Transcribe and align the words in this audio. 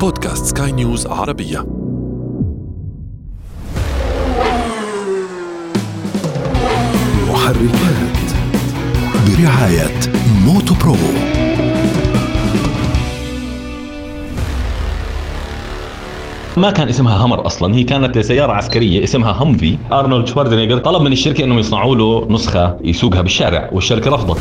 بودكاست 0.00 0.58
سكاي 0.58 0.72
نيوز 0.72 1.06
عربية. 1.06 1.66
محركات 7.28 8.18
برعاية 9.26 10.00
موتو 10.44 10.74
برو. 10.74 10.96
ما 16.56 16.70
كان 16.70 16.88
اسمها 16.88 17.16
همر 17.16 17.46
أصلا 17.46 17.74
هي 17.74 17.84
كانت 17.84 18.18
سيارة 18.18 18.52
عسكرية 18.52 19.04
اسمها 19.04 19.32
همفي 19.32 19.78
أرنولد 19.92 20.26
شوارزنيجر 20.26 20.78
طلب 20.78 21.02
من 21.02 21.12
الشركة 21.12 21.44
إنهم 21.44 21.58
يصنعوا 21.58 21.96
له 21.96 22.26
نسخة 22.30 22.76
يسوقها 22.84 23.22
بالشارع 23.22 23.70
والشركة 23.72 24.10
رفضت. 24.10 24.40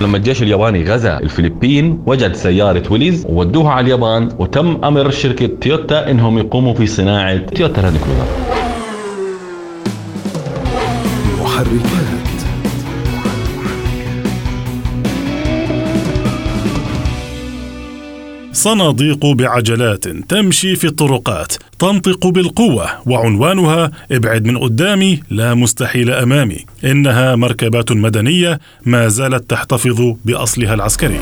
لما 0.00 0.16
الجيش 0.16 0.42
الياباني 0.42 0.84
غزا 0.84 1.18
الفلبين 1.18 2.02
وجد 2.06 2.34
سيارة 2.34 2.82
ويليز 2.90 3.26
وودوها 3.28 3.70
على 3.72 3.84
اليابان 3.84 4.28
وتم 4.38 4.84
أمر 4.84 5.10
شركة 5.10 5.46
تويوتا 5.46 6.10
إنهم 6.10 6.38
يقوموا 6.38 6.74
في 6.74 6.86
صناعة 6.86 7.36
تويوتا 7.36 7.80
لاند 7.80 7.96
كروزر 7.96 8.26
محركات. 11.42 12.15
صناديق 18.66 19.26
بعجلات 19.26 20.08
تمشي 20.08 20.76
في 20.76 20.86
الطرقات 20.86 21.52
تنطق 21.78 22.26
بالقوة 22.26 22.86
وعنوانها 23.06 23.90
ابعد 24.12 24.44
من 24.44 24.58
قدامي 24.58 25.20
لا 25.30 25.54
مستحيل 25.54 26.10
أمامي 26.10 26.64
إنها 26.84 27.36
مركبات 27.36 27.92
مدنية 27.92 28.60
ما 28.86 29.08
زالت 29.08 29.50
تحتفظ 29.50 30.14
بأصلها 30.24 30.74
العسكري. 30.74 31.18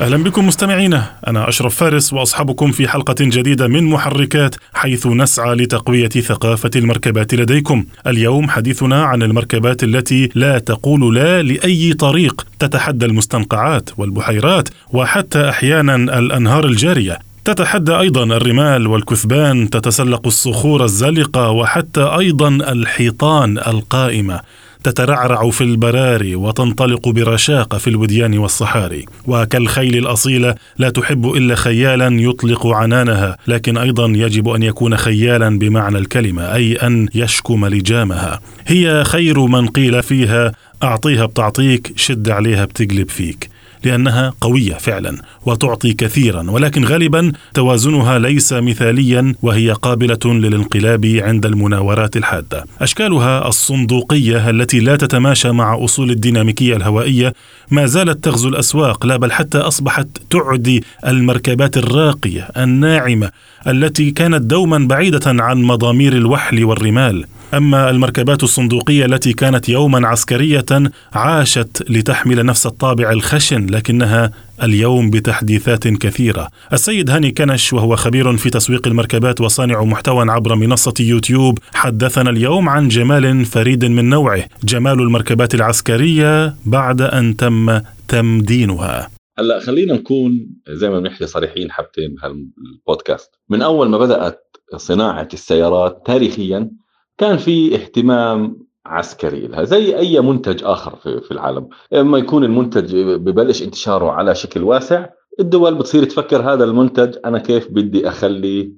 أهلا 0.00 0.16
بكم 0.16 0.46
مستمعينا. 0.46 1.10
أنا 1.26 1.48
أشرف 1.48 1.74
فارس 1.74 2.12
واصحبكم 2.12 2.72
في 2.72 2.88
حلقة 2.88 3.14
جديدة 3.20 3.68
من 3.68 3.84
محركات 3.84 4.54
حيث 4.74 5.06
نسعى 5.06 5.54
لتقوية 5.54 6.08
ثقافة 6.08 6.70
المركبات 6.76 7.34
لديكم. 7.34 7.84
اليوم 8.06 8.50
حديثنا 8.50 9.04
عن 9.04 9.22
المركبات 9.22 9.84
التي 9.84 10.30
لا 10.34 10.58
تقول 10.58 11.14
لا 11.14 11.42
لأي 11.42 11.92
طريق 11.92 12.46
تتحدى 12.58 13.06
المستنقعات 13.06 13.90
والبحيرات 13.96 14.68
وحتى 14.92 15.48
أحيانا 15.48 15.94
الأنهار 16.18 16.64
الجارية. 16.64 17.18
تتحدى 17.44 17.92
أيضا 17.92 18.24
الرمال 18.24 18.86
والكثبان 18.86 19.70
تتسلق 19.70 20.26
الصخور 20.26 20.84
الزلقة 20.84 21.50
وحتى 21.50 22.02
أيضا 22.02 22.48
الحيطان 22.48 23.58
القائمة. 23.58 24.40
تترعرع 24.84 25.50
في 25.50 25.64
البراري 25.64 26.34
وتنطلق 26.34 27.08
برشاقة 27.08 27.78
في 27.78 27.90
الوديان 27.90 28.38
والصحاري. 28.38 29.04
وكالخيل 29.26 29.96
الأصيلة 29.96 30.54
لا 30.78 30.90
تحب 30.90 31.26
إلا 31.26 31.54
خيالا 31.54 32.08
يطلق 32.20 32.66
عنانها 32.66 33.36
لكن 33.46 33.78
أيضا 33.78 34.06
يجب 34.06 34.48
أن 34.48 34.62
يكون 34.62 34.96
خيالا 34.96 35.58
بمعنى 35.58 35.98
الكلمة 35.98 36.54
أي 36.54 36.74
أن 36.74 37.08
يشكم 37.14 37.66
لجامها. 37.66 38.40
هي 38.66 39.04
خير 39.04 39.40
من 39.40 39.66
قيل 39.66 40.02
فيها 40.02 40.52
أعطيها 40.82 41.26
بتعطيك 41.26 41.92
شد 41.96 42.28
عليها 42.28 42.64
بتقلب 42.64 43.08
فيك. 43.08 43.50
لأنها 43.84 44.32
قوية 44.40 44.74
فعلا 44.74 45.22
وتعطي 45.46 45.92
كثيرا 45.92 46.50
ولكن 46.50 46.84
غالبا 46.84 47.32
توازنها 47.54 48.18
ليس 48.18 48.52
مثاليا 48.52 49.34
وهي 49.42 49.72
قابلة 49.72 50.18
للانقلاب 50.24 51.06
عند 51.06 51.46
المناورات 51.46 52.16
الحادة. 52.16 52.64
أشكالها 52.80 53.48
الصندوقية 53.48 54.50
التي 54.50 54.80
لا 54.80 54.96
تتماشى 54.96 55.50
مع 55.50 55.84
أصول 55.84 56.10
الديناميكية 56.10 56.76
الهوائية 56.76 57.34
ما 57.70 57.86
زالت 57.86 58.24
تغزو 58.24 58.48
الأسواق 58.48 59.06
لا 59.06 59.16
بل 59.16 59.32
حتى 59.32 59.58
أصبحت 59.58 60.06
تعدي 60.30 60.84
المركبات 61.06 61.76
الراقية 61.76 62.48
الناعمة 62.56 63.30
التي 63.66 64.10
كانت 64.10 64.42
دوما 64.42 64.78
بعيدة 64.78 65.20
عن 65.26 65.62
مضامير 65.62 66.12
الوحل 66.12 66.64
والرمال. 66.64 67.26
أما 67.54 67.90
المركبات 67.90 68.42
الصندوقية 68.42 69.04
التي 69.04 69.32
كانت 69.32 69.68
يوما 69.68 70.08
عسكرية 70.08 70.66
عاشت 71.12 71.90
لتحمل 71.90 72.46
نفس 72.46 72.66
الطابع 72.66 73.10
الخشن 73.10 73.66
لكنها 73.66 74.30
اليوم 74.62 75.10
بتحديثات 75.10 75.88
كثيرة. 75.88 76.48
السيد 76.72 77.10
هاني 77.10 77.30
كنش 77.30 77.72
وهو 77.72 77.96
خبير 77.96 78.36
في 78.36 78.50
تسويق 78.50 78.86
المركبات 78.86 79.40
وصانع 79.40 79.84
محتوى 79.84 80.30
عبر 80.30 80.54
منصة 80.54 80.94
يوتيوب 81.00 81.58
حدثنا 81.74 82.30
اليوم 82.30 82.68
عن 82.68 82.88
جمال 82.88 83.44
فريد 83.44 83.84
من 83.84 84.08
نوعه، 84.08 84.44
جمال 84.64 85.00
المركبات 85.00 85.54
العسكرية 85.54 86.54
بعد 86.66 87.02
أن 87.02 87.36
تم 87.36 87.80
تمدينها. 88.08 89.08
هلا 89.38 89.60
خلينا 89.60 89.94
نكون 89.94 90.46
زي 90.68 90.90
ما 90.90 91.00
بنحكي 91.00 91.26
صريحين 91.26 91.70
حبتين 91.70 92.14
بهالبودكاست 92.14 93.30
من 93.48 93.62
أول 93.62 93.88
ما 93.88 93.98
بدأت 93.98 94.40
صناعة 94.76 95.28
السيارات 95.32 96.02
تاريخيا 96.06 96.70
كان 97.20 97.36
في 97.36 97.74
اهتمام 97.74 98.66
عسكري 98.86 99.46
لها 99.46 99.64
زي 99.64 99.96
أي 99.96 100.20
منتج 100.20 100.64
آخر 100.64 100.96
في, 100.96 101.30
العالم. 101.30 101.68
اما 101.92 102.18
يكون 102.18 102.44
المنتج 102.44 102.96
ببلش 102.96 103.62
انتشاره 103.62 104.10
على 104.10 104.34
شكل 104.34 104.62
واسع 104.62 105.06
الدول 105.40 105.74
بتصير 105.74 106.04
تفكر 106.04 106.52
هذا 106.52 106.64
المنتج 106.64 107.18
أنا 107.24 107.38
كيف 107.38 107.68
بدي 107.70 108.08
اخلي 108.08 108.72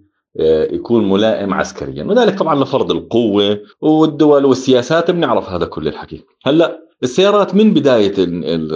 يكون 0.73 1.11
ملائم 1.11 1.55
عسكريا. 1.55 2.05
وذلك 2.05 2.39
طبعا 2.39 2.65
لفرض 2.65 2.91
القوة 2.91 3.61
والدول 3.81 4.45
والسياسات 4.45 5.11
بنعرف 5.11 5.49
هذا 5.49 5.67
كل 5.67 5.89
الحكي. 5.89 6.25
هلأ 6.45 6.79
السيارات 7.03 7.55
من 7.55 7.75
بداية 7.75 8.15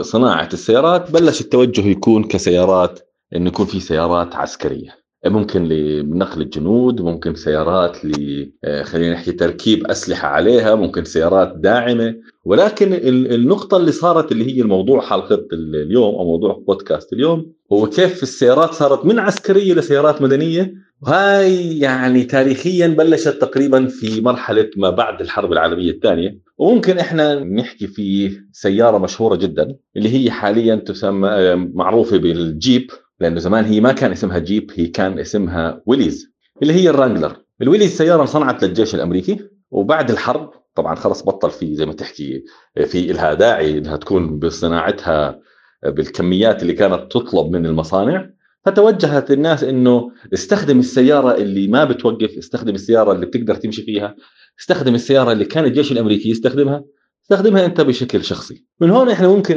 صناعة 0.03 0.49
السيارات 0.53 1.11
بلش 1.11 1.41
التوجه 1.41 1.89
يكون 1.89 2.25
كسيارات 2.25 3.01
انه 3.37 3.49
يكون 3.49 3.67
في 3.67 3.81
سيارات 3.81 4.37
عسكرية. 4.37 5.06
ممكن 5.29 5.69
لنقل 5.69 6.41
الجنود 6.41 7.01
ممكن 7.01 7.35
سيارات 7.35 8.05
ل 8.05 8.47
خلينا 8.83 9.13
نحكي 9.13 9.33
تركيب 9.33 9.87
أسلحة 9.87 10.29
عليها 10.29 10.75
ممكن 10.75 11.05
سيارات 11.05 11.57
داعمة. 11.57 12.15
ولكن 12.45 12.93
النقطة 13.35 13.77
اللي 13.77 13.93
صارت 13.93 14.33
اللي 14.33 14.57
هي 14.57 14.63
الموضوع 14.63 15.01
حلقة 15.01 15.47
اليوم 15.53 16.15
أو 16.15 16.25
موضوع 16.25 16.63
بودكاست 16.67 17.13
اليوم 17.13 17.53
هو 17.73 17.87
كيف 17.87 18.23
السيارات 18.23 18.71
صارت 18.73 19.05
من 19.05 19.19
عسكرية 19.19 19.75
لسيارات 19.75 20.23
مدنية. 20.23 20.87
وهاي 21.03 21.79
يعني 21.79 22.25
تاريخيا 22.25 22.87
بلشت 22.87 23.29
تقريبا 23.29 23.87
في 23.87 24.21
مرحلة 24.21 24.71
ما 24.77 24.91
بعد 24.91 25.21
الحرب 25.21 25.53
العالمية 25.53 25.91
الثانية. 25.91 26.39
وممكن 26.59 26.99
إحنا 26.99 27.45
نحكي 27.45 27.87
في 27.87 28.39
سيارة 28.53 28.99
مشهورة 28.99 29.37
جدا 29.37 29.77
اللي 29.97 30.09
هي 30.09 30.31
حاليا 30.31 30.75
تسمى 30.75 31.55
معروفة 31.75 32.17
بالجيب. 32.17 32.91
لأنه 33.21 33.39
زمان 33.39 33.65
هي 33.65 33.81
ما 33.81 33.93
كان 33.93 34.13
اسمها 34.13 34.39
جيب 34.39 34.71
هي 34.75 34.87
كان 34.87 35.19
اسمها 35.19 35.83
ويليز 35.87 36.33
اللي 36.63 36.73
هي 36.73 36.91
الرانجلر. 36.91 37.37
الويليز 37.63 37.97
سيارة 37.97 38.23
انصنعت 38.23 38.65
للجيش 38.65 38.95
الأمريكي 38.95 39.39
وبعد 39.71 40.11
الحرب 40.11 40.51
طبعا 40.75 40.95
خلص 40.95 41.23
بطل 41.23 41.51
في 41.51 41.75
زي 41.75 41.87
ما 41.87 41.93
تحكي 41.93 42.45
في 42.87 43.07
لها 43.07 43.35
داعي 43.35 43.79
إنها 43.79 43.97
تكون 43.97 44.39
بصناعتها 44.39 45.41
بالكميات 45.87 46.63
اللي 46.63 46.73
كانت 46.73 47.13
تطلب 47.13 47.53
من 47.53 47.67
المصانع. 47.67 48.31
فتوجهت 48.65 49.31
الناس 49.31 49.65
إنه 49.65 50.11
استخدم 50.35 50.79
السيارة 50.79 51.35
اللي 51.35 51.69
ما 51.69 51.85
بتوقف 51.85 52.39
استخدم 52.39 52.75
السيارة 52.75 53.13
اللي 53.13 53.27
بتقدر 53.27 53.55
تمشي 53.55 53.83
فيها 53.83 54.17
استخدم 54.61 54.95
السيارة 54.95 55.33
اللي 55.33 55.45
كان 55.45 55.65
الجيش 55.65 55.93
الأمريكي 55.93 56.31
يستخدمها 56.31 56.85
استخدمها 57.23 57.67
أنت 57.67 57.81
بشكل 57.81 58.25
شخصي. 58.25 58.65
من 58.81 58.91
هون 58.91 59.09
إحنا 59.09 59.29
ممكن 59.29 59.55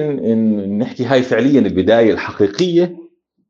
نحكي 0.77 1.05
هاي 1.05 1.23
فعليا 1.23 1.59
البداية 1.59 2.13
الحقيقية 2.13 3.08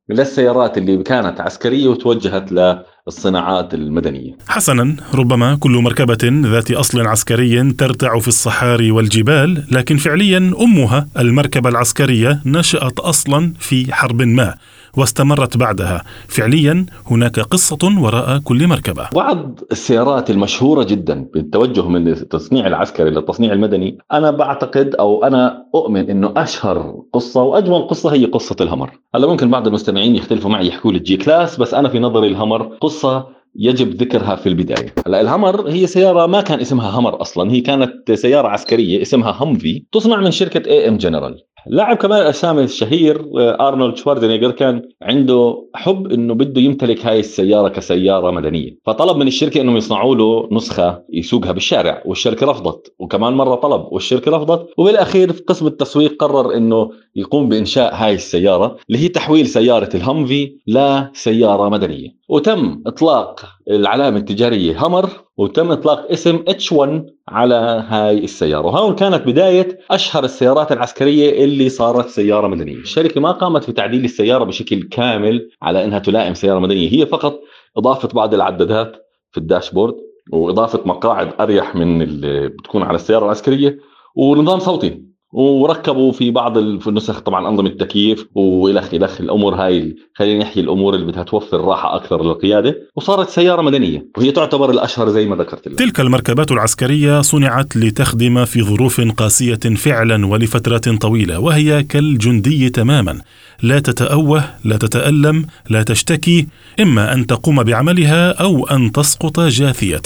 للسيارات 0.09 0.77
اللي 0.77 1.03
كانت 1.03 1.41
عسكرية 1.41 1.87
وتوجهت 1.87 2.51
للصناعات 2.51 3.73
المدنية. 3.73 4.37
حسنا، 4.47 4.95
ربما 5.13 5.55
كل 5.55 5.71
مركبة 5.71 6.17
ذات 6.23 6.71
أصل 6.71 7.07
عسكري 7.07 7.71
ترتع 7.71 8.19
في 8.19 8.27
الصحاري 8.27 8.91
والجبال، 8.91 9.63
لكن 9.71 9.97
فعليا 9.97 10.37
أمها 10.37 11.07
المركبة 11.19 11.69
العسكرية 11.69 12.41
نشأت 12.45 12.99
أصلا 12.99 13.53
في 13.59 13.93
حرب 13.93 14.21
ما. 14.21 14.55
واستمرت 14.97 15.57
بعدها. 15.57 16.03
فعليا 16.27 16.85
هناك 17.11 17.39
قصة 17.39 17.77
وراء 18.01 18.39
كل 18.39 18.67
مركبة. 18.67 19.07
بعض 19.15 19.59
السيارات 19.71 20.29
المشهورة 20.29 20.83
جدا 20.83 21.27
بالتوجه 21.33 21.87
من 21.87 22.07
التصنيع 22.07 22.67
العسكري 22.67 23.09
للتصنيع 23.09 23.53
المدني 23.53 23.97
أنا 24.13 24.31
بعتقد 24.31 24.95
أو 24.95 25.23
أنا 25.23 25.65
أؤمن 25.75 26.09
أنه 26.09 26.33
أشهر 26.37 27.03
قصة 27.13 27.43
وأجمل 27.43 27.87
قصة 27.87 28.13
هي 28.13 28.25
قصة 28.25 28.55
الهمر. 28.61 28.91
هلا 29.15 29.27
ممكن 29.27 29.49
بعض 29.49 29.67
المستمعين 29.67 30.15
يختلفوا 30.15 30.51
معي 30.51 30.67
يحكوا 30.67 30.91
لي 30.91 30.99
جي 30.99 31.17
كلاس 31.17 31.57
بس 31.57 31.73
أنا 31.73 31.89
في 31.89 31.99
نظري 31.99 32.27
الهمر 32.27 32.63
قصة 32.81 33.38
يجب 33.59 33.93
ذكرها 33.93 34.35
في 34.35 34.49
البداية. 34.49 34.93
هلا 35.07 35.21
الهمر 35.21 35.69
هي 35.69 35.87
سيارة 35.87 36.25
ما 36.25 36.41
كان 36.41 36.59
اسمها 36.59 36.99
همر 36.99 37.21
أصلا 37.21 37.51
هي 37.51 37.61
كانت 37.61 38.11
سيارة 38.11 38.47
عسكرية 38.47 39.01
اسمها 39.01 39.37
همفي 39.39 39.83
تصنع 39.91 40.21
من 40.21 40.31
شركة 40.31 40.69
AM 40.69 40.97
General 40.97 41.43
لاعب 41.67 41.97
كمال 41.97 42.21
الأجسام 42.21 42.63
الشهير 42.63 43.21
آه، 43.39 43.67
أرنولد 43.67 43.97
شوارزنيجر 43.97 44.51
كان 44.51 44.81
عنده 45.01 45.67
حب 45.75 46.11
إنه 46.11 46.33
بده 46.33 46.61
يمتلك 46.61 47.05
هاي 47.05 47.19
السيارة 47.19 47.69
كسيارة 47.69 48.31
مدنية. 48.31 48.77
فطلب 48.85 49.17
من 49.17 49.27
الشركة 49.27 49.61
إنهم 49.61 49.77
يصنعوا 49.77 50.15
له 50.15 50.49
نسخة 50.51 51.03
يسوقها 51.13 51.51
بالشارع 51.51 52.03
والشركة 52.05 52.45
رفضت 52.45 52.95
وكمان 52.99 53.33
مرة 53.33 53.55
طلب 53.55 53.85
والشركة 53.91 54.31
رفضت. 54.31 54.67
وبالأخير 54.77 55.33
في 55.33 55.41
قسم 55.41 55.67
التسويق 55.67 56.23
قرر 56.23 56.57
إنه 56.57 56.89
يقوم 57.15 57.49
بإنشاء 57.49 57.95
هاي 57.95 58.13
السيارة 58.13 58.77
اللي 58.89 59.03
هي 59.03 59.07
تحويل 59.07 59.47
سيارة 59.47 59.89
الهمفي 59.95 60.57
لسيارة 60.67 61.69
مدنية. 61.69 62.18
وتم 62.29 62.83
إطلاق 62.87 63.45
العلامة 63.69 64.17
التجارية 64.17 64.85
همر 64.87 65.09
وتم 65.37 65.71
إطلاق 65.71 66.11
اسم 66.11 66.43
اتش 66.47 66.71
1 66.71 67.05
على 67.27 67.85
هاي 67.87 68.23
السيارة. 68.23 68.65
وهون 68.65 68.95
كانت 68.95 69.27
بداية 69.27 69.79
أشهر 69.91 70.23
السيارات 70.23 70.71
العسكرية 70.71 71.43
اللي 71.43 71.69
صارت 71.69 72.07
سيارة 72.07 72.47
مدنية. 72.47 72.75
الشركة 72.75 73.21
ما 73.21 73.31
قامت 73.31 73.63
في 73.63 73.71
تعديل 73.71 74.03
السيارة 74.05 74.43
بشكل 74.43 74.83
كامل 74.83 75.49
على 75.61 75.83
إنها 75.83 75.99
تلائم 75.99 76.33
سيارة 76.33 76.59
مدنية. 76.59 76.93
هي 76.93 77.05
فقط 77.05 77.39
اضافه 77.77 78.09
بعض 78.13 78.33
العدادات 78.33 78.95
في 79.31 79.37
الداشبورد 79.37 79.95
واضافه 80.31 80.81
مقاعد 80.85 81.33
أريح 81.39 81.75
من 81.75 82.01
اللي 82.01 82.47
بتكون 82.47 82.83
على 82.83 82.95
السيارة 82.95 83.25
العسكرية 83.25 83.77
ونظام 84.15 84.59
صوتي. 84.59 85.08
وركبوا 85.33 86.11
في 86.11 86.31
بعض 86.31 86.57
النسخ 86.57 87.19
طبعا 87.19 87.49
أنظمة 87.49 87.69
تكييف 87.69 88.25
والخ 88.35 88.93
الخ 88.93 89.21
الأمور 89.21 89.55
هاي 89.55 89.95
خلينا 90.15 90.43
نحكي 90.43 90.59
الأمور 90.59 90.95
اللي 90.95 91.05
بدها 91.05 91.23
توفر 91.23 91.61
راحة 91.61 91.95
أكثر 91.95 92.23
للقيادة. 92.23 92.77
وصارت 92.95 93.29
سيارة 93.29 93.61
مدنية. 93.61 94.05
وهي 94.17 94.31
تعتبر 94.31 94.69
الأشهر 94.69 95.09
زي 95.09 95.25
ما 95.25 95.35
ذكرت 95.35 95.67
لك. 95.67 95.79
تلك 95.79 95.99
المركبات 95.99 96.51
العسكرية 96.51 97.21
صنعت 97.21 97.77
لتخدم 97.77 98.45
في 98.45 98.61
ظروف 98.61 99.01
قاسية 99.01 99.75
فعلا 99.75 100.27
ولفترات 100.27 100.89
طويلة 100.89 101.39
وهي 101.39 101.83
كالجندي 101.83 102.69
تماما. 102.69 103.21
لا 103.63 103.79
تتأوه 103.79 104.43
لا 104.63 104.77
تتألم 104.77 105.45
لا 105.69 105.83
تشتكي 105.83 106.47
إما 106.79 107.13
أن 107.13 107.27
تقوم 107.27 107.63
بعملها 107.63 108.31
أو 108.31 108.67
أن 108.67 108.91
تسقط 108.91 109.39
جاثية. 109.39 110.01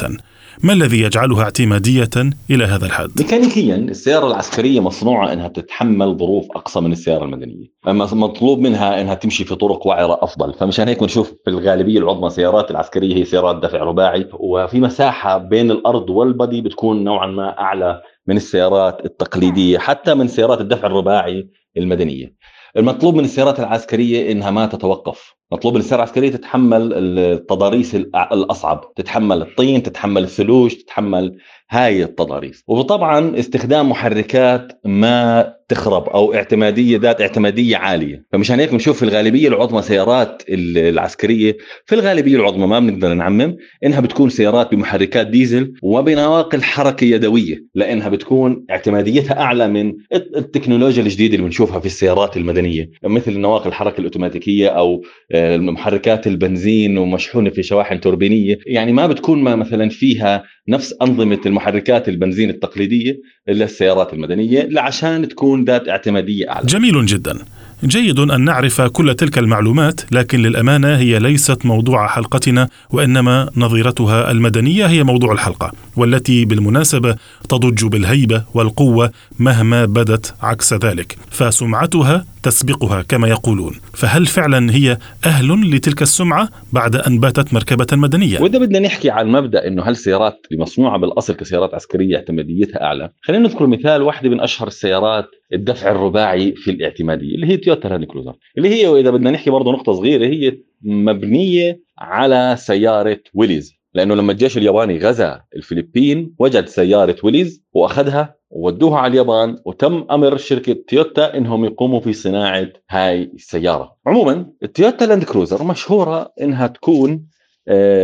ما 0.62 0.74
الذي 0.74 1.02
يجعلها 1.02 1.44
اعتمادية 1.44 2.10
إلى 2.50 2.64
هذا 2.64 2.86
الحد؟ 2.86 3.12
ميكانيكيا 3.20 3.76
السيارة 3.76 4.28
العسكرية 4.28 4.80
مصنوعة 4.80 5.34
أنها 5.34 5.48
تتحمل 5.48 6.18
ظروف 6.18 6.46
أقصى 6.52 6.80
من 6.80 6.92
السيارة 6.92 7.24
المدنية 7.24 7.66
أما 7.88 8.06
مطلوب 8.14 8.60
منها 8.60 9.02
أنها 9.02 9.14
تمشي 9.14 9.44
في 9.44 9.56
طرق 9.56 9.88
وعرة 9.88 10.20
أفضل 10.22 10.54
فمشان 10.54 10.88
هيك 10.88 11.00
بنشوف 11.00 11.34
في 11.44 11.50
الغالبية 11.50 12.00
العظمى 12.00 12.30
سيارات 12.30 12.72
العسكرية 12.72 13.16
هي 13.16 13.26
سيارات 13.26 13.56
دفع 13.56 13.78
رباعي 13.78 14.30
وفي 14.34 14.80
مساحة 14.80 15.38
بين 15.38 15.72
الأرض 15.72 16.10
والبدي 16.10 16.62
بتكون 16.62 17.04
نوعا 17.04 17.28
ما 17.28 17.60
أعلى 17.60 18.02
من 18.28 18.38
السيارات 18.38 19.06
التقليدية 19.06 19.78
حتى 19.78 20.14
من 20.14 20.28
سيارات 20.28 20.62
الدفع 20.62 20.88
الرباعي 20.88 21.50
المدنية 21.78 22.36
المطلوب 22.78 23.16
من 23.16 23.24
السيارات 23.24 23.60
العسكرية 23.60 24.32
إنها 24.32 24.52
ما 24.52 24.66
تتوقف 24.66 25.36
مطلوب 25.54 25.78
السيارة 25.78 26.04
العسكرية 26.04 26.30
تتحمل 26.30 26.94
التضاريس 26.94 27.96
الأصعب 27.96 28.94
تتحمل 28.96 29.42
الطين 29.42 29.84
تتحمل 29.84 30.24
الثلوج 30.24 30.76
تتحمل 30.76 31.38
هاي 31.70 32.04
التضاريس. 32.04 32.64
وطبعا 32.68 33.40
استخدام 33.40 33.90
محركات 33.90 34.80
ما 34.86 35.54
تخرب 35.70 36.10
أو 36.10 36.34
اعتمادية 36.34 36.98
ذات 36.98 37.22
اعتمادية 37.22 37.78
عالية. 37.78 38.26
فمشان 38.32 38.60
هيك 38.60 38.72
بنشوف 38.72 38.98
في 38.98 39.04
الغالبية 39.04 39.48
العظمى 39.48 39.82
سيارات 39.82 40.44
العسكرية. 40.50 41.58
في 41.86 41.96
الغالبية 41.96 42.36
العظمى 42.36 42.68
ما 42.68 42.80
بنقدر 42.80 43.14
نعمم 43.14 43.58
إنها 43.84 44.00
بتكون 44.00 44.30
سيارات 44.30 44.72
بمحركات 44.72 45.28
ديزل 45.28 45.74
وبنواقل 45.84 46.64
حركة 46.64 47.06
يدوية 47.06 47.66
لأنها 47.76 48.10
بتكون 48.10 48.66
اعتماديتها 48.70 49.42
أعلى 49.42 49.68
من 49.68 49.94
التكنولوجيا 50.14 51.04
الجديدة 51.04 51.36
اللي 51.36 51.46
بنشوفها 51.46 51.80
في 51.80 51.86
السيارات 51.86 52.38
المدنية. 52.38 52.90
مثل 53.04 53.40
نواقل 53.40 53.68
الحركة 53.68 54.00
الأوتوماتيكية 54.00 54.68
أو 54.68 55.02
آه، 55.44 55.58
محركات 55.58 56.28
البنزين 56.28 56.98
ومشحونة 56.98 57.50
في 57.50 57.64
شواحن 57.64 58.00
توربينية. 58.00 58.58
يعني 58.66 58.92
ما 58.92 59.08
بتكون 59.08 59.44
ما 59.44 59.56
مثلا 59.56 59.90
فيها 59.90 60.44
نفس 60.68 60.96
أنظمة 61.02 61.40
المحركات 61.46 62.10
البنزين 62.10 62.50
التقليدية 62.50 63.20
للسيارات 63.48 64.14
المدنية 64.14 64.70
عشان 64.78 65.28
تكون 65.28 65.66
ذات 65.66 65.90
اعتمادية 65.90 66.50
أعلى. 66.50 66.66
جميل 66.66 67.06
جدا. 67.06 67.40
جيد 67.86 68.20
أن 68.20 68.42
نعرف 68.42 68.82
كل 68.82 69.16
تلك 69.16 69.38
المعلومات 69.38 70.02
لكن 70.14 70.42
للأمانة 70.42 70.98
هي 70.98 71.20
ليست 71.20 71.66
موضوع 71.66 72.08
حلقتنا 72.08 72.70
وإنما 72.90 73.50
نظيرتها 73.58 74.32
المدنية 74.32 74.86
هي 74.86 75.04
موضوع 75.04 75.34
الحلقة 75.34 75.72
والتي 75.98 76.46
بالمناسبة 76.46 77.16
تضج 77.50 77.86
بالهيبة 77.86 78.44
والقوة 78.54 79.12
مهما 79.40 79.86
بدت 79.86 80.36
عكس 80.42 80.74
ذلك 80.74 81.18
فسمعتها 81.32 82.26
تسبقها 82.44 83.02
كما 83.02 83.28
يقولون 83.28 83.74
فهل 83.94 84.26
فعلا 84.26 84.74
هي 84.74 84.98
أهل 85.26 85.76
لتلك 85.76 86.02
السمعة 86.02 86.50
بعد 86.74 86.96
أن 86.96 87.20
باتت 87.20 87.54
مركبة 87.54 87.88
مدنية 87.94 88.40
وإذا 88.40 88.60
بدنا 88.60 88.80
نحكي 88.80 89.10
عن 89.10 89.28
مبدأ 89.28 89.68
إنه 89.68 89.84
هالسيارات 89.84 90.46
اللي 90.52 90.62
مصنوعه 90.62 90.98
بالأصل 91.00 91.34
كسيارات 91.34 91.74
عسكرية 91.74 92.16
اعتماديتها 92.16 92.84
أعلى 92.84 93.10
خلينا 93.34 93.48
نذكر 93.48 93.68
مثال 93.68 94.02
واحدة 94.02 94.30
من 94.30 94.40
أشهر 94.40 94.68
السيارات 94.68 95.26
الدفع 95.54 95.92
الرباعي 95.92 96.56
في 96.56 96.72
الاعتمادية 96.72 97.36
اللي 97.36 97.48
هي 97.48 97.58
تويوتا 97.58 97.88
لاند 97.88 98.06
كروزر 98.06 98.36
اللي 98.58 98.70
هي 98.70 98.88
واذا 98.88 99.12
بدنا 99.12 99.32
نحكي 99.32 99.50
برضه 99.50 99.72
نقطة 99.72 99.94
صغيرة 99.94 100.26
هي 100.26 100.58
مبنية 100.82 101.82
على 101.98 102.56
سيارة 102.60 103.20
ويليز 103.34 103.74
لأنه 103.94 104.16
لما 104.16 104.32
الجيش 104.32 104.58
الياباني 104.58 105.00
غزا 105.00 105.42
الفلبين 105.56 106.36
وجد 106.40 106.66
سيارة 106.66 107.16
ويليز 107.24 107.64
وأخذها 107.74 108.36
وودوها 108.50 109.00
على 109.00 109.12
اليابان 109.12 109.58
وتم 109.66 110.06
أمر 110.12 110.38
شركة 110.38 110.76
تويوتا 110.88 111.38
إنهم 111.38 111.66
يقوموا 111.66 112.00
في 112.00 112.14
صناعة 112.14 112.68
هاي 112.90 113.24
السيارة. 113.24 113.96
عموما 114.06 114.46
التويوتا 114.64 115.06
لاند 115.06 115.24
كروزر 115.24 115.64
مشهورة 115.64 116.34
إنها 116.42 116.68
تكون 116.68 117.26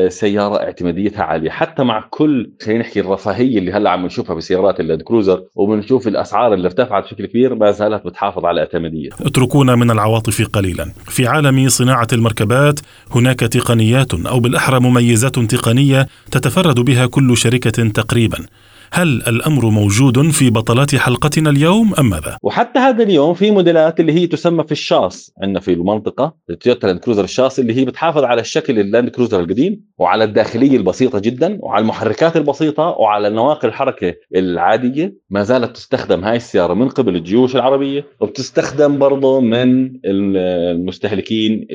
سيارة 0.07 0.57
اعتماديتها 0.57 1.23
عالية. 1.23 1.49
حتى 1.49 1.83
مع 1.83 2.07
كل 2.09 2.51
خلينا 2.65 2.79
نحكي 2.79 2.99
الرفاهية 2.99 3.57
اللي 3.59 3.71
هلأ 3.71 3.89
عم 3.89 4.05
نشوفها 4.05 4.35
بسيارات 4.35 4.79
اللاند 4.79 5.01
كروزر 5.01 5.43
وبنشوف 5.55 6.07
الأسعار 6.07 6.53
اللي 6.53 6.67
ارتفعت 6.67 7.03
بشكل 7.03 7.25
كبير 7.25 7.55
ما 7.55 7.71
زالت 7.71 8.05
بتحافظ 8.05 8.45
على 8.45 8.59
اعتماديه 8.61 9.09
اتركونا 9.21 9.75
من 9.75 9.91
العواطف 9.91 10.47
قليلا. 10.47 10.91
في 11.05 11.27
عالم 11.27 11.69
صناعة 11.69 12.07
المركبات 12.13 12.79
هناك 13.11 13.39
تقنيات 13.39 14.13
أو 14.13 14.39
بالأحرى 14.39 14.79
مميزات 14.79 15.39
تقنية 15.39 16.07
تتفرد 16.31 16.79
بها 16.79 17.05
كل 17.05 17.37
شركة 17.37 17.89
تقريبا. 17.89 18.45
هل 18.91 19.07
الأمر 19.27 19.69
موجود 19.69 20.29
في 20.29 20.49
بطلات 20.49 20.95
حلقتنا 20.95 21.49
اليوم 21.49 21.93
أم 21.99 22.09
ماذا؟ 22.09 22.37
وحتى 22.43 22.79
هذا 22.79 23.03
اليوم 23.03 23.33
في 23.33 23.51
موديلات 23.51 23.99
اللي 23.99 24.13
هي 24.13 24.27
تسمى 24.27 24.63
في 24.63 24.71
الشاص 24.71 25.33
عندنا 25.41 25.59
في 25.59 25.73
المنطقة 25.73 26.35
التويوتا 26.49 26.87
لاند 26.87 26.99
كروزر 26.99 27.23
الشاص 27.23 27.59
اللي 27.59 27.77
هي 27.77 27.85
بتحافظ 27.85 28.23
على 28.23 28.41
الشكل 28.41 28.79
اللاند 28.79 29.09
كروزر 29.09 29.39
القديم 29.39 29.85
وعلى 29.97 30.23
الداخلية 30.23 30.77
البسيطة 30.77 31.19
جدا 31.19 31.57
وعلى 31.61 31.81
المحركات 31.81 32.37
البسيطة 32.37 32.83
وعلى 32.83 33.29
نواقل 33.29 33.67
الحركة 33.67 34.13
العادية. 34.35 35.15
ما 35.29 35.43
زالت 35.43 35.75
تستخدم 35.75 36.23
هاي 36.23 36.35
السيارة 36.35 36.73
من 36.73 36.89
قبل 36.89 37.15
الجيوش 37.15 37.55
العربية 37.55 38.05
وبتستخدم 38.19 38.97
برضه 38.97 39.39
من 39.41 39.91
المستهلكين 40.05 41.67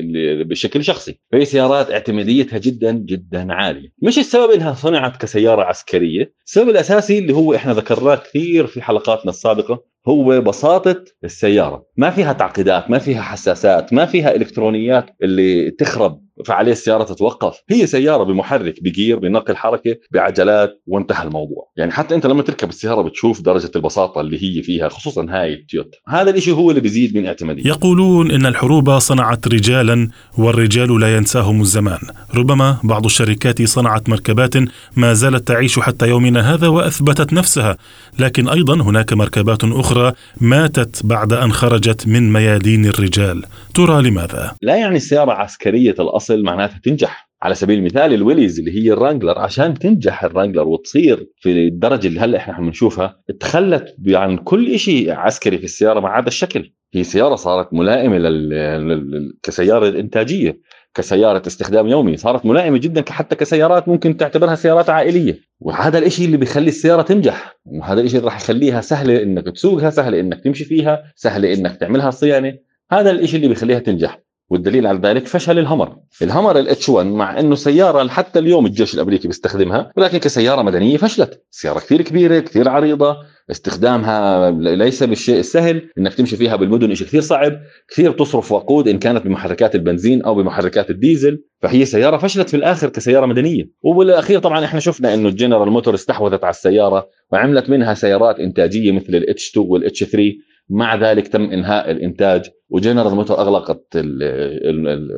بشكل 0.49 0.83
شخصي. 0.83 1.19
فهي 1.31 1.45
سيارات 1.45 1.91
اعتماديتها 1.91 2.59
جدا 2.59 2.91
جدا 2.91 3.53
عالية. 3.53 3.89
مش 4.01 4.19
السبب 4.19 4.51
إنها 4.51 4.73
صنعت 4.73 5.21
كسيارة 5.21 5.63
عسكرية 5.63 6.33
السبب 6.45 6.69
الأساسي 6.69 7.04
الأساسي 7.05 7.19
اللي 7.19 7.33
هو 7.33 7.55
إحنا 7.55 7.73
ذكرناه 7.73 8.15
كثير 8.15 8.67
في 8.67 8.81
حلقاتنا 8.81 9.29
السابقة 9.29 9.83
هو 10.07 10.41
بساطة 10.41 11.03
السيارة. 11.23 11.85
ما 11.97 12.09
فيها 12.09 12.33
تعقيدات 12.33 12.89
ما 12.91 12.99
فيها 12.99 13.21
حساسات 13.21 13.93
ما 13.93 14.05
فيها 14.05 14.35
إلكترونيات 14.35 15.05
اللي 15.23 15.71
تخرب 15.71 16.24
فعليه 16.45 16.71
السيارة 16.71 17.03
تتوقف. 17.03 17.61
هي 17.69 17.87
سيارة 17.87 18.23
بمحرك 18.23 18.83
بجير 18.83 19.19
بنقل 19.19 19.55
حركة 19.55 19.95
بعجلات 20.11 20.81
وانتهى 20.87 21.23
الموضوع. 21.23 21.71
يعني 21.77 21.91
حتى 21.91 22.15
أنت 22.15 22.25
لما 22.25 22.41
تركب 22.41 22.69
السيارة 22.69 23.01
بتشوف 23.01 23.41
درجة 23.41 23.71
البساطة 23.75 24.21
اللي 24.21 24.43
هي 24.43 24.63
فيها 24.63 24.89
خصوصا 24.89 25.25
هاي 25.29 25.53
التويوتا 25.53 25.97
هذا 26.07 26.29
الشيء 26.29 26.53
هو 26.53 26.69
اللي 26.69 26.81
بيزيد 26.81 27.17
من 27.17 27.25
اعتمادية. 27.25 27.67
يقولون 27.67 28.31
إن 28.31 28.45
الحروب 28.45 28.97
صنعت 28.97 29.47
رجالا 29.47 30.09
والرجال 30.37 30.99
لا 30.99 31.17
ينساهم 31.17 31.61
الزمان. 31.61 31.99
ربما 32.35 32.77
بعض 32.83 33.05
الشركات 33.05 33.61
صنعت 33.61 34.09
مركبات 34.09 34.53
ما 34.95 35.13
زالت 35.13 35.47
تعيش 35.47 35.79
حتى 35.79 36.07
يومنا 36.07 36.53
هذا 36.53 36.67
وأثبتت 36.67 37.33
نفسها. 37.33 37.77
لكن 38.19 38.49
أيضا 38.49 38.81
هناك 38.81 39.13
مركبات 39.13 39.63
أخرى 39.63 40.13
ماتت 40.41 41.05
بعد 41.05 41.33
أن 41.33 41.51
خرجت 41.51 42.07
من 42.07 42.33
ميادين 42.33 42.85
الرجال. 42.85 43.43
ترى 43.73 44.09
لماذا؟ 44.09 44.55
لا 44.61 44.75
يعني 44.75 44.95
السيارة 44.95 45.31
عسكرية 45.31 45.95
الأصل 45.99 46.24
الاصل 46.31 46.43
معناتها 46.43 46.79
تنجح. 46.83 47.29
على 47.41 47.55
سبيل 47.55 47.79
المثال 47.79 48.13
الويليز 48.13 48.59
اللي 48.59 48.71
هي 48.71 48.93
الرانجلر 48.93 49.39
عشان 49.39 49.73
تنجح 49.73 50.23
الرانجلر 50.23 50.67
وتصير 50.67 51.27
في 51.39 51.67
الدرجة 51.67 52.07
اللي 52.07 52.19
هلأ 52.19 52.37
إحنا 52.37 52.57
بنشوفها 52.65 53.19
تخلت 53.39 53.95
عن 54.07 54.37
كل 54.37 54.79
شيء 54.79 55.11
عسكري 55.11 55.57
في 55.57 55.63
السيارة 55.63 55.99
ما 55.99 56.09
عدا 56.09 56.27
الشكل. 56.27 56.73
هي 56.93 57.03
سيارة 57.03 57.35
صارت 57.35 57.73
ملائمة 57.73 58.17
لل... 58.17 59.37
كسيارة 59.43 59.99
إنتاجية 59.99 60.61
كسيارة 60.95 61.47
استخدام 61.47 61.87
يومي 61.87 62.17
صارت 62.17 62.45
ملائمة 62.45 62.77
جدا 62.77 63.03
حتى 63.09 63.35
كسيارات 63.35 63.87
ممكن 63.87 64.17
تعتبرها 64.17 64.55
سيارات 64.55 64.89
عائلية. 64.89 65.39
وهذا 65.59 65.97
الإشي 65.97 66.25
اللي 66.25 66.37
بيخلي 66.37 66.67
السيارة 66.67 67.01
تنجح. 67.01 67.59
وهذا 67.65 68.01
الإشي 68.01 68.17
اللي 68.17 68.25
راح 68.25 68.41
يخليها 68.41 68.81
سهلة 68.81 69.23
إنك 69.23 69.45
تسوقها 69.45 69.89
سهلة 69.89 70.19
إنك 70.19 70.43
تمشي 70.43 70.65
فيها 70.65 71.03
سهلة 71.15 71.53
إنك 71.53 71.75
تعملها 71.75 72.09
صيانة. 72.09 72.53
هذا 72.91 73.11
الإشي 73.11 73.37
اللي 73.37 73.47
بيخليها 73.47 73.79
تنجح. 73.79 74.24
والدليل 74.49 74.87
على 74.87 74.99
ذلك 75.03 75.27
فشل 75.27 75.59
الهمر 75.59 75.95
الهمر 76.21 76.59
الاتش 76.59 76.89
1 76.89 77.07
مع 77.07 77.39
إنه 77.39 77.55
سيارة 77.55 78.07
حتى 78.07 78.39
اليوم 78.39 78.65
الجيش 78.65 78.95
الأمريكي 78.95 79.27
بيستخدمها 79.27 79.91
ولكن 79.97 80.17
كسيارة 80.17 80.61
مدنية 80.61 80.97
فشلت. 80.97 81.43
سيارة 81.51 81.79
كثير 81.79 82.01
كبيرة 82.01 82.39
كثير 82.39 82.69
عريضة 82.69 83.17
استخدامها 83.51 84.51
ليس 84.51 85.03
بالشيء 85.03 85.39
السهل 85.39 85.89
إنك 85.97 86.13
تمشي 86.13 86.37
فيها 86.37 86.55
بالمدن 86.55 86.95
شيء 86.95 87.07
كثير 87.07 87.21
صعب. 87.21 87.59
كثير 87.89 88.11
تصرف 88.11 88.51
وقود 88.51 88.87
إن 88.87 88.99
كانت 88.99 89.25
بمحركات 89.25 89.75
البنزين 89.75 90.21
أو 90.21 90.35
بمحركات 90.35 90.89
الديزل. 90.89 91.43
فهي 91.61 91.85
سيارة 91.85 92.17
فشلت 92.17 92.49
في 92.49 92.57
الآخر 92.57 92.89
كسيارة 92.89 93.25
مدنية. 93.25 93.69
وبالاخير 93.81 94.39
طبعا 94.39 94.65
إحنا 94.65 94.79
شفنا 94.79 95.13
إنه 95.13 95.29
الجنرال 95.29 95.69
موتور 95.69 95.93
استحوذت 95.93 96.43
على 96.43 96.51
السيارة 96.51 97.07
وعملت 97.31 97.69
منها 97.69 97.93
سيارات 97.93 98.39
إنتاجية 98.39 98.91
مثل 98.91 99.15
الاتش 99.15 99.49
2 99.49 99.67
والاتش 99.69 100.03
3 100.03 100.23
مع 100.69 100.95
ذلك 100.95 101.27
تم 101.27 101.43
إنهاء 101.43 101.91
الإنتاج 101.91 102.49
وجنرال 102.69 103.15
موتور 103.15 103.37
أغلقت 103.37 103.97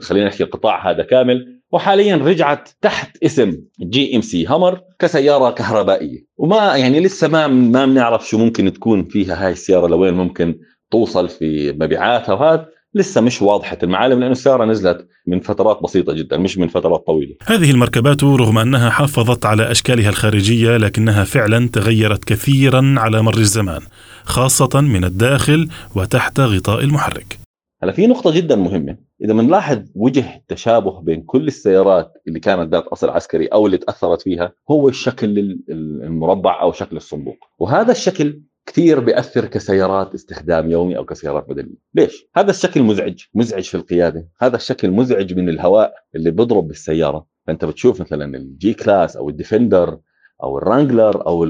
خلينا 0.02 0.28
نحكي 0.28 0.44
القطاع 0.44 0.92
هذا 0.92 1.04
كامل 1.04 1.62
وحاليا 1.72 2.16
رجعت 2.16 2.70
تحت 2.82 3.24
اسم 3.24 3.58
جي 3.82 4.16
ام 4.16 4.22
سي 4.22 4.46
همر 4.48 4.82
كسيارة 5.00 5.52
كهربائية. 5.52 6.26
وما 6.38 6.76
يعني 6.76 7.00
لسه 7.00 7.28
ما 7.28 7.48
ما 7.48 7.86
بنعرف 7.86 8.28
شو 8.28 8.38
ممكن 8.38 8.74
تكون 8.74 9.04
فيها 9.04 9.46
هاي 9.46 9.52
السيارة 9.52 9.88
لوين 9.88 10.14
ممكن 10.14 10.60
توصل 10.92 11.30
في 11.30 11.72
مبيعاتها. 11.72 12.34
وهذا 12.34 12.66
لسه 12.98 13.22
مش 13.22 13.42
واضحة 13.42 13.78
المعالم 13.84 14.20
لأن 14.20 14.32
السيارة 14.32 14.66
نزلت 14.66 15.08
من 15.28 15.40
فترات 15.40 15.80
بسيطة 15.84 16.14
جدا 16.14 16.38
مش 16.38 16.58
من 16.58 16.68
فترات 16.68 17.04
طويلة. 17.08 17.36
هذه 17.46 17.72
المركبات 17.72 18.24
رغم 18.24 18.58
أنها 18.58 18.90
حافظت 18.90 19.46
على 19.46 19.72
أشكالها 19.72 20.10
الخارجية 20.10 20.78
لكنها 20.78 21.24
فعلا 21.24 21.70
تغيرت 21.74 22.26
كثيرا 22.26 22.96
على 22.98 23.22
مر 23.22 23.38
الزمان 23.38 23.82
خاصة 24.24 24.82
من 24.82 25.04
الداخل 25.04 25.70
وتحت 25.96 26.40
غطاء 26.40 26.84
المحرك. 26.84 27.38
هلا 27.84 27.92
في 27.92 28.08
نقطة 28.08 28.32
جدا 28.32 28.56
مهمة، 28.56 28.98
إذا 29.24 29.34
بنلاحظ 29.34 29.80
وجه 29.96 30.44
تشابه 30.48 31.02
بين 31.02 31.22
كل 31.22 31.48
السيارات 31.48 32.14
اللي 32.28 32.40
كانت 32.40 32.74
ذات 32.74 32.84
أصل 32.84 33.10
عسكري 33.10 33.46
أو 33.46 33.66
اللي 33.66 33.78
تأثرت 33.78 34.22
فيها 34.22 34.52
هو 34.72 34.90
الشكل 34.90 35.58
المربع 36.04 36.62
أو 36.62 36.72
شكل 36.72 36.98
الصندوق، 36.98 37.38
وهذا 37.60 37.92
الشكل 37.92 38.42
كثير 38.68 39.00
بيأثر 39.00 39.46
كسيارات 39.46 40.14
استخدام 40.14 40.72
يومي 40.72 40.98
أو 40.98 41.06
كسيارات 41.06 41.50
مدنية، 41.50 41.76
ليش؟ 41.96 42.28
هذا 42.36 42.50
الشكل 42.50 42.84
مزعج، 42.84 43.24
مزعج 43.34 43.64
في 43.64 43.76
القيادة، 43.76 44.28
هذا 44.42 44.56
الشكل 44.56 44.92
مزعج 44.92 45.34
من 45.34 45.50
الهواء 45.50 45.94
اللي 46.16 46.32
بيضرب 46.32 46.68
بالسيارة، 46.68 47.26
فأنت 47.48 47.66
بتشوف 47.66 48.02
مثلا 48.02 48.38
ال 48.38 48.74
G-Class 48.74 49.18
أو 49.18 49.30
الديفندر 49.30 49.98
أو 50.44 50.58
الرانجلر 50.58 51.28
أو 51.28 51.46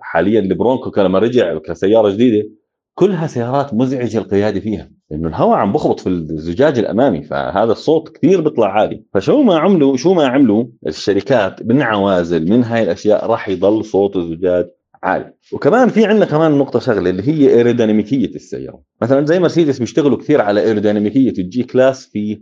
حاليا 0.00 0.40
البرونكو 0.40 1.00
لما 1.00 1.18
رجع 1.18 1.58
كسيارة 1.58 2.10
جديدة 2.10 2.48
كلها 2.94 3.26
سيارات 3.26 3.74
مزعجة 3.74 4.18
القيادة 4.18 4.60
فيها. 4.60 4.90
لأنه 5.10 5.28
الهواء 5.28 5.58
عم 5.58 5.72
بخبط 5.72 6.00
في 6.00 6.08
الزجاج 6.08 6.78
الأمامي 6.78 7.22
فهذا 7.22 7.72
الصوت 7.72 8.16
كثير 8.16 8.40
بيطلع 8.40 8.72
عالي. 8.72 9.04
فشو 9.14 9.42
ما 9.42 9.58
عملوا 9.58 9.96
شو 9.96 10.14
ما 10.14 10.26
عملوا 10.26 10.64
الشركات 10.86 11.62
من 11.62 11.82
عوازل 11.82 12.50
من 12.50 12.64
هاي 12.64 12.82
الأشياء 12.82 13.26
راح 13.26 13.48
يضل 13.48 13.84
صوت 13.84 14.16
الزجاج 14.16 14.66
عالي. 15.04 15.32
وكمان 15.52 15.88
في 15.88 16.04
عندنا 16.04 16.24
كمان 16.24 16.52
نقطة 16.52 16.78
شغلة 16.78 17.10
اللي 17.10 17.28
هي 17.28 17.54
ايروديناميكيه 17.54 18.26
السيارة. 18.26 18.82
مثلا 19.02 19.26
زي 19.26 19.40
مرسيدس 19.40 19.78
بيشتغلوا 19.78 20.18
كثير 20.18 20.40
على 20.40 20.62
ايروديناميكيه 20.62 21.30
ال 21.30 21.62
G-Class 21.62 22.06
في 22.06 22.40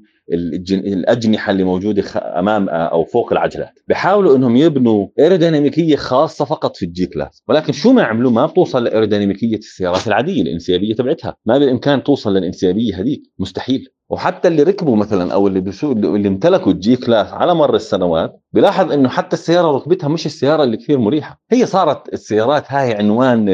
الأجنحة 0.72 1.50
اللي 1.52 1.64
موجودة 1.64 2.04
أمام 2.16 2.68
أو 2.68 3.04
فوق 3.04 3.32
العجلات. 3.32 3.78
بيحاولوا 3.88 4.36
إنهم 4.36 4.56
يبنوا 4.56 5.06
ايروديناميكيه 5.18 5.96
خاصة 5.96 6.44
فقط 6.44 6.76
في 6.76 6.84
ال 6.84 7.06
G-Class 7.06 7.42
ولكن 7.48 7.72
شو 7.72 7.92
ما 7.92 8.02
عملوا؟ 8.02 8.30
ما 8.30 8.46
بتوصل 8.46 8.84
لايروديناميكيه 8.84 9.56
السيارات 9.56 10.06
العادية 10.06 10.42
الإنسيابية 10.42 10.94
تبعتها. 10.94 11.36
ما 11.46 11.58
بالإمكان 11.58 12.02
توصل 12.02 12.34
للإنسيابية 12.34 13.00
هذيك. 13.00 13.22
مستحيل. 13.38 13.88
وحتى 14.10 14.48
اللي 14.48 14.62
ركبوا 14.62 14.96
مثلا 14.96 15.32
أو 15.32 15.48
اللي 15.48 15.60
بسوق 15.60 15.90
اللي 15.92 16.28
امتلكوا 16.28 16.72
ال 16.72 16.96
G-Class 16.96 17.32
على 17.32 17.54
مر 17.54 17.74
السنوات 17.74 18.42
بلاحظ 18.52 18.92
إنه 18.92 19.08
حتى 19.08 19.36
السيارة 19.36 19.76
ركبتها 19.76 20.08
مش 20.08 20.26
السيارة 20.26 20.64
اللي 20.64 20.76
كثير 20.76 20.98
مريحة. 20.98 21.40
هي 21.52 21.66
صارت 21.66 22.12
السيارات 22.12 22.64
هاي 22.68 22.94
عنوان 22.94 23.46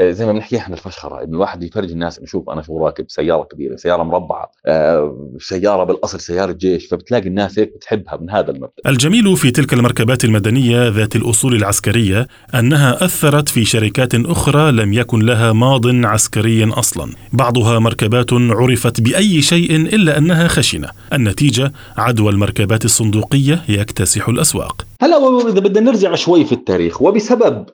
زي 0.00 0.26
ما 0.26 0.32
بنحكي 0.32 0.56
إحنا 0.56 0.74
الفشخرة 0.74 1.22
إنه 1.22 1.32
الواحد 1.32 1.62
يفرج 1.62 1.90
الناس 1.90 2.18
إنه 2.18 2.26
شوف 2.26 2.50
أنا 2.50 2.62
شو 2.62 2.78
راكب 2.78 3.04
سيارة 3.08 3.42
كبيرة 3.42 3.76
سيارة 3.76 4.02
مربعة 4.02 4.50
آه، 4.66 5.30
سيارة 5.38 5.84
بالأصل 5.84 6.20
سيارة 6.20 6.52
جيش 6.52 6.86
فبتلاقي 6.86 7.28
الناس 7.28 7.58
هيك 7.58 7.72
بتحبها 7.76 8.16
من 8.16 8.30
هذا 8.30 8.50
المبدأ. 8.50 8.72
الجميل 8.86 9.36
في 9.36 9.50
تلك 9.50 9.72
المركبات 9.72 10.24
المدنية 10.24 10.88
ذات 10.88 11.16
الأصول 11.16 11.54
العسكرية 11.54 12.26
أنها 12.54 13.04
أثرت 13.04 13.48
في 13.48 13.64
شركات 13.64 14.14
أخرى 14.14 14.72
لم 14.72 14.92
يكن 14.92 15.20
لها 15.20 15.52
ماض 15.52 15.86
عسكري 15.86 16.64
أصلا. 16.64 17.12
بعضها 17.32 17.78
مركبات 17.78 18.32
عرفت 18.32 19.00
بأي 19.00 19.42
شيء 19.42 19.91
إلا 19.92 20.18
أنها 20.18 20.48
خشنة. 20.48 20.88
النتيجة 21.12 21.72
عدوى 21.96 22.30
المركبات 22.30 22.84
الصندوقية 22.84 23.62
يكتسح 23.68 24.28
الأسواق. 24.28 24.86
هلا 25.02 25.48
إذا 25.48 25.60
بدنا 25.60 25.90
نرجع 25.90 26.14
شوي 26.14 26.44
في 26.44 26.52
التاريخ 26.52 27.02
وبسبب 27.02 27.66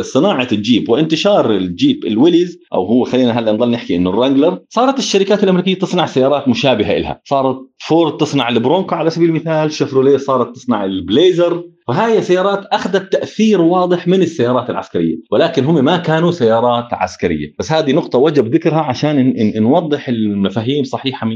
صناعة 0.00 0.48
الجيب 0.52 0.88
وانتشار 0.88 1.50
الجيب 1.50 2.04
الويليز 2.04 2.58
أو 2.74 2.86
هو 2.86 3.04
خلينا 3.04 3.38
هلا 3.38 3.52
نضل 3.52 3.70
نحكي 3.70 3.96
إنه 3.96 4.10
الرانجلر 4.10 4.58
صارت 4.68 4.98
الشركات 4.98 5.44
الأمريكية 5.44 5.74
تصنع 5.74 6.06
سيارات 6.06 6.48
مشابهة 6.48 6.98
لها 6.98 7.20
صارت 7.24 7.56
فورد 7.78 8.16
تصنع 8.16 8.48
البرونكو 8.48 8.94
على 8.94 9.10
سبيل 9.10 9.28
المثال 9.28 9.72
شفروليه 9.72 10.16
صارت 10.16 10.56
تصنع 10.56 10.84
البليزر. 10.84 11.64
فهاي 11.88 12.22
سيارات 12.22 12.66
أخذت 12.66 13.12
تأثير 13.12 13.60
واضح 13.60 14.08
من 14.08 14.22
السيارات 14.22 14.70
العسكرية 14.70 15.16
ولكن 15.30 15.64
هم 15.64 15.84
ما 15.84 15.96
كانوا 15.96 16.30
سيارات 16.30 16.88
عسكرية. 16.92 17.54
بس 17.58 17.72
هذه 17.72 17.92
نقطة 17.92 18.18
وجب 18.18 18.54
ذكرها 18.54 18.80
عشان 18.80 19.34
نوضح 19.56 20.08
المفاهيم 20.08 20.84
صحيحة 20.84 21.26
100% 21.26 21.30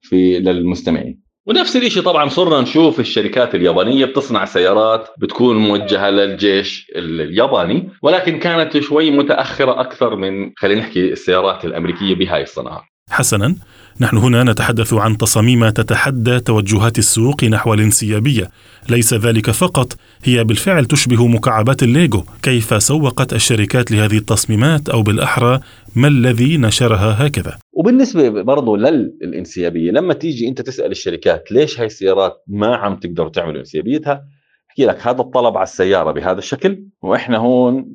في 0.00 0.38
للمستمعين. 0.38 1.24
ونفس 1.46 1.76
الشيء 1.76 2.02
طبعا 2.02 2.28
صرنا 2.28 2.60
نشوف 2.60 3.00
الشركات 3.00 3.54
اليابانية 3.54 4.04
بتصنع 4.04 4.44
سيارات 4.44 5.08
بتكون 5.18 5.56
موجهة 5.56 6.10
للجيش 6.10 6.92
الياباني 6.96 7.90
ولكن 8.02 8.38
كانت 8.38 8.78
شوي 8.78 9.10
متأخرة 9.10 9.80
أكثر 9.80 10.16
من 10.16 10.52
خلينا 10.56 10.80
نحكي 10.80 11.12
السيارات 11.12 11.64
الأمريكية 11.64 12.14
بهاي 12.14 12.42
الصناعة. 12.42 12.93
حسنا 13.14 13.54
نحن 14.00 14.16
هنا 14.16 14.44
نتحدث 14.44 14.94
عن 14.94 15.18
تصاميم 15.18 15.68
تتحدى 15.68 16.40
توجهات 16.40 16.98
السوق 16.98 17.44
نحو 17.44 17.74
الانسيابية. 17.74 18.50
ليس 18.90 19.14
ذلك 19.14 19.50
فقط 19.50 19.96
هي 20.24 20.44
بالفعل 20.44 20.84
تشبه 20.84 21.26
مكعبات 21.26 21.82
الليجو 21.82 22.22
كيف 22.42 22.82
سوقت 22.82 23.32
الشركات 23.32 23.90
لهذه 23.90 24.18
التصميمات 24.18 24.88
أو 24.88 25.02
بالأحرى 25.02 25.60
ما 25.96 26.08
الذي 26.08 26.56
نشرها 26.56 27.26
هكذا؟ 27.26 27.58
وبالنسبة 27.72 28.28
برضه 28.28 28.76
للانسيابية 28.76 29.90
لما 29.90 30.14
تيجي 30.14 30.48
أنت 30.48 30.60
تسأل 30.60 30.90
الشركات 30.90 31.52
ليش 31.52 31.80
هاي 31.80 31.86
السيارات 31.86 32.32
ما 32.48 32.76
عم 32.76 32.96
تقدر 32.96 33.28
تعمل 33.28 33.56
انسيابيتها 33.56 34.24
أحكي 34.70 34.86
لك 34.86 35.06
هذا 35.06 35.20
الطلب 35.20 35.56
على 35.56 35.62
السيارة 35.64 36.12
بهذا 36.12 36.38
الشكل 36.38 36.84
وإحنا 37.02 37.36
هون 37.38 37.92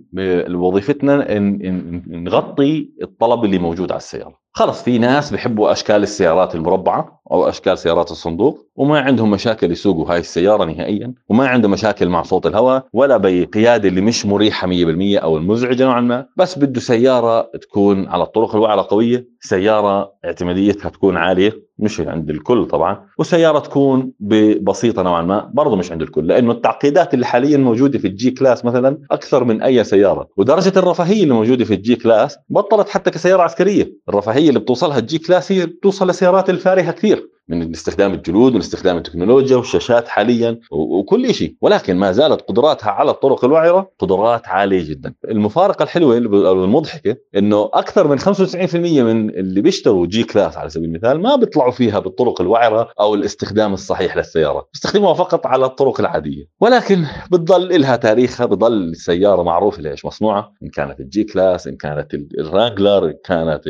وظيفتنا 0.53 1.39
نغطي 2.07 2.89
الطلب 3.01 3.45
اللي 3.45 3.59
موجود 3.59 3.91
على 3.91 3.97
السيارة. 3.97 4.39
خلص 4.51 4.83
في 4.83 4.97
ناس 4.97 5.31
بيحبوا 5.31 5.71
أشكال 5.71 6.03
السيارات 6.03 6.55
المربعة 6.55 7.21
أو 7.31 7.49
أشكال 7.49 7.77
سيارات 7.77 8.11
الصندوق 8.11 8.65
وما 8.75 8.99
عندهم 8.99 9.31
مشاكل 9.31 9.71
يسوقوا 9.71 10.11
هاي 10.13 10.19
السيارة 10.19 10.65
نهائيا 10.65 11.13
وما 11.29 11.47
عندهم 11.47 11.71
مشاكل 11.71 12.09
مع 12.09 12.23
صوت 12.23 12.45
الهواء 12.45 12.85
ولا 12.93 13.17
بقيادة 13.17 13.89
اللي 13.89 14.01
مش 14.01 14.25
مريحة 14.25 14.67
100% 14.67 14.71
أو 15.23 15.37
المزعجة 15.37 15.83
نوعا 15.83 16.01
ما. 16.01 16.25
بس 16.37 16.57
بده 16.59 16.79
سيارة 16.79 17.41
تكون 17.61 18.07
على 18.07 18.23
الطرق 18.23 18.55
الوعره 18.55 18.87
قوية 18.89 19.27
سيارة 19.41 20.11
اعتماديتها 20.25 20.89
تكون 20.89 21.17
عالية 21.17 21.69
مش 21.79 21.99
عند 22.01 22.29
الكل 22.29 22.65
طبعا 22.65 23.05
وسيارة 23.19 23.59
تكون 23.59 24.11
بسيطه 24.61 25.01
نوعا 25.03 25.21
ما 25.21 25.51
برضه 25.53 25.75
مش 25.75 25.91
عند 25.91 26.01
الكل 26.01 26.27
لأنه 26.27 26.51
التعقيدات 26.51 27.13
اللي 27.13 27.25
حاليا 27.25 27.57
موجودة 27.57 27.99
في 27.99 28.07
ال 28.07 28.31
G-Class 28.31 28.65
مثلا 28.65 28.97
أكثر 29.11 29.43
من 29.43 29.61
أي 29.61 29.83
سيارة 29.83 30.27
ودرجة 30.37 30.79
الرفاهية 30.79 31.23
اللي 31.23 31.33
موجودة 31.33 31.65
في 31.65 31.73
ال 31.73 31.95
G-Class 31.95 32.37
بطلت 32.49 32.89
حتى 32.89 33.11
كسيارة 33.11 33.41
عسكرية 33.41 33.93
الرفاهية 34.09 34.38
اللي 34.47 34.59
بتوصلها. 34.59 34.99
ال 34.99 35.17
G-Class 35.17 35.51
هي 35.51 35.65
بتوصل 35.65 36.09
لسيارات 36.09 36.49
الفارهة 36.49 36.91
كثير. 36.91 37.29
من 37.49 37.71
استخدام 37.71 38.13
الجلود 38.13 38.53
من 38.53 38.59
استخدام 38.59 38.97
التكنولوجيا 38.97 39.57
والشاشات 39.57 40.07
حاليا 40.07 40.59
وكل 40.71 41.33
شيء 41.33 41.55
ولكن 41.61 41.97
ما 41.97 42.11
زالت 42.11 42.41
قدراتها 42.41 42.89
على 42.91 43.11
الطرق 43.11 43.45
الوعرة 43.45 43.91
قدرات 43.99 44.47
عالية 44.47 44.89
جدا. 44.89 45.13
المفارقة 45.29 45.83
الحلوة 45.83 46.17
المضحكه 46.17 47.15
إنه 47.37 47.69
أكثر 47.73 48.07
من 48.07 48.19
95% 48.19 48.75
من 48.75 49.29
اللي 49.29 49.61
بيشتروا 49.61 50.05
G-Class 50.05 50.57
على 50.57 50.69
سبيل 50.69 50.89
المثال 50.89 51.21
ما 51.21 51.35
بيطلعوا 51.35 51.71
فيها 51.71 51.99
بالطرق 51.99 52.41
الوعرة 52.41 52.89
أو 52.99 53.15
الاستخدام 53.15 53.73
الصحيح 53.73 54.17
للسيارة. 54.17 54.67
بيستخدموها 54.73 55.13
فقط 55.13 55.45
على 55.47 55.65
الطرق 55.65 55.99
العادية. 55.99 56.45
ولكن 56.61 57.05
بتضل 57.31 57.81
لها 57.81 57.95
تاريخها 57.95 58.45
بضل 58.45 58.73
السيارة 58.73 59.43
معروفة 59.43 59.81
ليش 59.81 60.05
مصنوعة. 60.05 60.53
إن 60.63 60.69
كانت 60.69 60.99
ال 60.99 61.23
G-Class 61.23 61.67
إن 61.67 61.75
كانت 61.75 62.13
الرانجلر 62.39 63.05
إن 63.05 63.13
كانت 63.25 63.61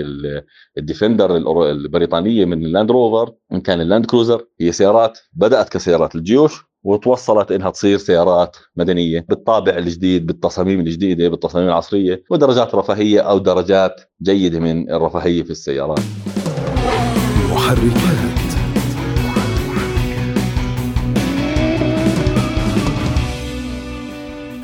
الديفندر 0.77 1.35
البريطانية 1.71 2.45
من 2.45 2.65
اللاند 2.65 2.91
روفر 2.91 3.33
إن 3.51 3.61
كان 3.69 3.81
اللاند 3.81 4.05
كروزر 4.05 4.45
هي 4.61 4.71
سيارات 4.71 5.19
بدأت 5.33 5.69
كسيارات 5.69 6.15
الجيوش 6.15 6.65
وتوصلت 6.83 7.51
إنها 7.51 7.69
تصير 7.69 7.97
سيارات 7.97 8.57
مدنية 8.75 9.25
بالطابع 9.29 9.77
الجديد 9.77 10.25
بالتصاميم 10.25 10.79
الجديدة 10.79 11.29
بالتصاميم 11.29 11.67
العصرية 11.67 12.23
ودرجات 12.29 12.75
رفاهية 12.75 13.21
أو 13.21 13.37
درجات 13.37 14.01
جيدة 14.21 14.59
من 14.59 14.91
الرفاهية 14.91 15.43
في 15.43 15.49
السيارات. 15.49 15.99
محركات 17.51 18.48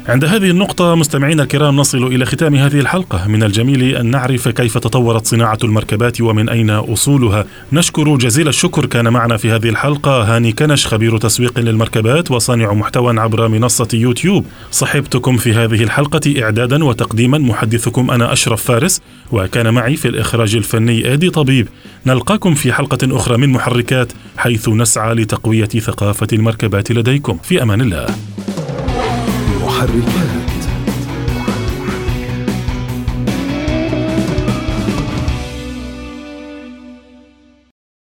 عند 0.07 0.25
هذه 0.25 0.49
النقطة 0.49 0.95
مستمعينا 0.95 1.43
الكرام 1.43 1.75
نصل 1.75 2.03
إلى 2.03 2.25
ختام 2.25 2.55
هذه 2.55 2.79
الحلقة. 2.79 3.27
من 3.27 3.43
الجميل 3.43 3.95
أن 3.95 4.05
نعرف 4.05 4.47
كيف 4.47 4.77
تطورت 4.77 5.27
صناعة 5.27 5.57
المركبات 5.63 6.21
ومن 6.21 6.49
أين 6.49 6.69
أصولها. 6.69 7.45
نشكر 7.73 8.15
جزيل 8.15 8.47
الشكر 8.47 8.85
كان 8.85 9.13
معنا 9.13 9.37
في 9.37 9.51
هذه 9.51 9.69
الحلقة. 9.69 10.35
هاني 10.35 10.51
كنش 10.51 10.87
خبير 10.87 11.17
تسويق 11.17 11.59
للمركبات 11.59 12.31
وصانع 12.31 12.73
محتوى 12.73 13.19
عبر 13.19 13.47
منصة 13.47 13.87
يوتيوب. 13.93 14.45
صحبتكم 14.71 15.37
في 15.37 15.53
هذه 15.53 15.83
الحلقة 15.83 16.43
إعدادا 16.43 16.83
وتقديما. 16.83 17.37
محدثكم 17.37 18.11
أنا 18.11 18.33
أشرف 18.33 18.63
فارس 18.63 19.01
وكان 19.31 19.73
معي 19.73 19.95
في 19.95 20.07
الإخراج 20.07 20.55
الفني 20.55 21.13
آدي 21.13 21.29
طبيب. 21.29 21.67
نلقاكم 22.05 22.53
في 22.53 22.73
حلقة 22.73 23.17
أخرى 23.17 23.37
من 23.37 23.49
محركات 23.49 24.13
حيث 24.37 24.69
نسعى 24.69 25.13
لتقوية 25.13 25.65
ثقافة 25.65 26.27
المركبات 26.33 26.91
لديكم. 26.91 27.37
في 27.43 27.63
أمان 27.63 27.81
الله. 27.81 28.05
محركات 29.75 30.44